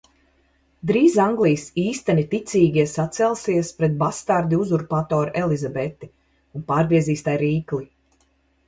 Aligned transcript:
Drīz 0.91 1.17
Anglijas 1.25 1.65
īsteni 1.81 2.23
ticīgie 2.31 2.85
sacelsies 2.93 3.69
pret 3.83 4.01
bastardi 4.01 4.61
uzurpatori 4.65 5.39
Elizabeti 5.45 6.15
un 6.55 6.69
pārgriezīs 6.73 7.27
tai 7.31 7.41
rīkli! 7.49 7.89